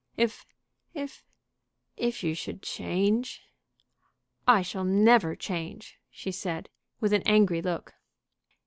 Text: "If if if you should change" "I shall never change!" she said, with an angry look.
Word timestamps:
"If 0.17 0.47
if 0.95 1.23
if 1.95 2.23
you 2.23 2.33
should 2.33 2.63
change" 2.63 3.39
"I 4.57 4.63
shall 4.63 4.83
never 4.83 5.35
change!" 5.35 5.99
she 6.09 6.31
said, 6.31 6.69
with 6.99 7.13
an 7.13 7.21
angry 7.27 7.61
look. 7.61 7.93